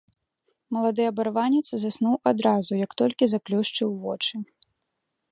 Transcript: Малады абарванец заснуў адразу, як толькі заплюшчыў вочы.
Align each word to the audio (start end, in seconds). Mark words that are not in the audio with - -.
Малады 0.75 1.03
абарванец 1.11 1.67
заснуў 1.83 2.15
адразу, 2.31 2.73
як 2.85 2.91
толькі 3.01 3.27
заплюшчыў 3.35 3.89
вочы. 4.07 4.35